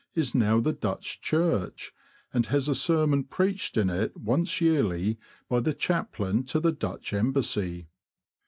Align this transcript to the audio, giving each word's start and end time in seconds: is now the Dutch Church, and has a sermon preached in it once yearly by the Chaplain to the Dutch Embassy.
is 0.15 0.33
now 0.33 0.59
the 0.59 0.73
Dutch 0.73 1.21
Church, 1.21 1.91
and 2.33 2.47
has 2.47 2.67
a 2.67 2.73
sermon 2.73 3.23
preached 3.23 3.77
in 3.77 3.87
it 3.91 4.17
once 4.17 4.59
yearly 4.59 5.19
by 5.47 5.59
the 5.59 5.75
Chaplain 5.75 6.43
to 6.45 6.59
the 6.59 6.71
Dutch 6.71 7.13
Embassy. 7.13 7.87